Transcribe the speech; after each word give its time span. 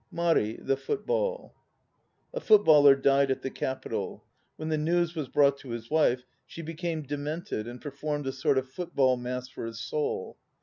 MARI 0.11 0.53
(THE 0.59 0.77
FOOTBALL) 0.77 1.53
A 2.33 2.39
FOOTBALLER 2.39 2.95
died 2.95 3.29
at 3.29 3.43
the 3.43 3.51
Capital. 3.51 4.25
When 4.55 4.69
the 4.69 4.75
news 4.79 5.13
was 5.13 5.27
brought 5.27 5.59
to 5.59 5.69
his 5.69 5.91
wife, 5.91 6.23
she 6.47 6.63
became 6.63 7.03
demented 7.03 7.67
and 7.67 7.79
performed 7.79 8.25
a 8.25 8.31
sort 8.31 8.57
of 8.57 8.67
football 8.71 9.15
mass 9.15 9.47
for 9.47 9.63
his 9.67 9.79
soul. 9.79 10.39